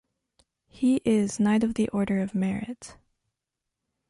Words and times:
He 0.67 0.99
is 1.05 1.39
Knight 1.39 1.63
of 1.63 1.75
the 1.75 1.87
Order 1.89 2.21
of 2.21 2.33
Merit. 2.33 2.97